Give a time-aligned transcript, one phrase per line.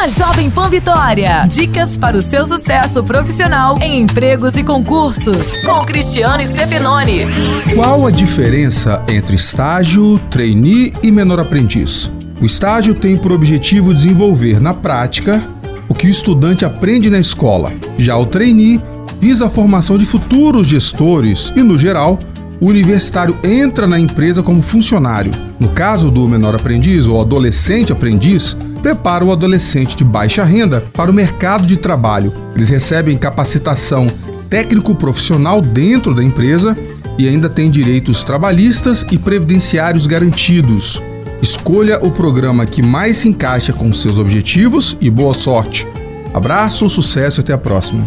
[0.00, 1.44] na Jovem Pan Vitória.
[1.46, 7.26] Dicas para o seu sucesso profissional em empregos e concursos, com Cristiano Stefanoni.
[7.74, 12.10] Qual a diferença entre estágio, trainee e menor aprendiz?
[12.40, 15.46] O estágio tem por objetivo desenvolver na prática
[15.86, 17.70] o que o estudante aprende na escola.
[17.98, 18.80] Já o trainee
[19.20, 22.18] visa a formação de futuros gestores e, no geral,
[22.58, 25.32] o universitário entra na empresa como funcionário.
[25.58, 31.10] No caso do menor aprendiz ou adolescente aprendiz, prepara o adolescente de baixa renda para
[31.10, 32.32] o mercado de trabalho.
[32.54, 34.08] Eles recebem capacitação
[34.48, 36.76] técnico-profissional dentro da empresa
[37.18, 41.00] e ainda têm direitos trabalhistas e previdenciários garantidos.
[41.42, 45.86] Escolha o programa que mais se encaixa com seus objetivos e boa sorte.
[46.34, 48.06] Abraço, sucesso e até a próxima.